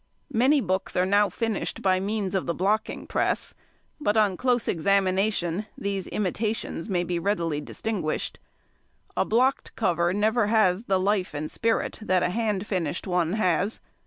[0.33, 3.53] Many books are now finished by means of the blocking press;
[3.99, 8.39] but on close examination, these imitations may be readily distinguished.
[9.15, 13.79] A blocked cover never has the life and spirit that a hand finished one has.